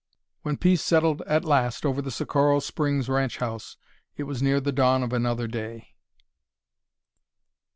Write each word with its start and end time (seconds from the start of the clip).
When 0.41 0.57
peace 0.57 0.81
settled 0.81 1.21
at 1.27 1.45
last 1.45 1.85
over 1.85 2.01
the 2.01 2.09
Socorro 2.09 2.59
Springs 2.59 3.07
ranch 3.07 3.37
house 3.37 3.77
it 4.17 4.23
was 4.23 4.41
near 4.41 4.59
the 4.59 4.71
dawn 4.71 5.03
of 5.03 5.13
another 5.13 5.45
day. 5.47 5.93